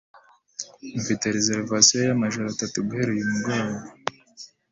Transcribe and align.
Mfite 0.99 1.25
reservation 1.37 2.01
yamajoro 2.09 2.45
atatu 2.49 2.77
guhera 2.87 3.11
uyu 3.13 3.29
mugoroba 3.31 3.79